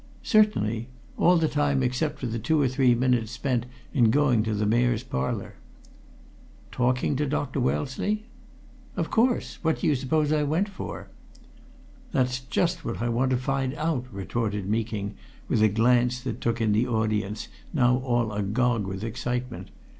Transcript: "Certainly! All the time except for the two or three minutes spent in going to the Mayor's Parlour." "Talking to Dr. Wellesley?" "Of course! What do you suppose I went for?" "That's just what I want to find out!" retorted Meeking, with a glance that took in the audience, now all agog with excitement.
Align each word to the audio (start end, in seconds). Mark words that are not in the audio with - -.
"Certainly! 0.23 0.87
All 1.15 1.37
the 1.37 1.47
time 1.47 1.83
except 1.83 2.17
for 2.17 2.25
the 2.25 2.39
two 2.39 2.59
or 2.59 2.67
three 2.67 2.95
minutes 2.95 3.33
spent 3.33 3.67
in 3.93 4.09
going 4.09 4.41
to 4.41 4.55
the 4.55 4.65
Mayor's 4.65 5.03
Parlour." 5.03 5.57
"Talking 6.71 7.15
to 7.17 7.27
Dr. 7.27 7.59
Wellesley?" 7.59 8.23
"Of 8.95 9.11
course! 9.11 9.59
What 9.61 9.81
do 9.81 9.85
you 9.85 9.93
suppose 9.93 10.31
I 10.31 10.41
went 10.41 10.69
for?" 10.69 11.09
"That's 12.13 12.39
just 12.39 12.83
what 12.83 12.99
I 12.99 13.09
want 13.09 13.29
to 13.29 13.37
find 13.37 13.75
out!" 13.75 14.05
retorted 14.11 14.67
Meeking, 14.67 15.13
with 15.47 15.61
a 15.61 15.69
glance 15.69 16.19
that 16.21 16.41
took 16.41 16.59
in 16.59 16.71
the 16.71 16.87
audience, 16.87 17.47
now 17.71 17.97
all 17.97 18.31
agog 18.33 18.87
with 18.87 19.03
excitement. 19.03 19.69